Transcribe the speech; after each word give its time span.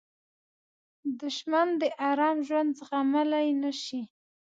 دښمن 1.21 1.67
د 1.81 1.83
آرام 2.09 2.37
ژوند 2.47 2.69
زغملی 2.79 3.47
نه 3.61 3.71
شي 3.83 4.01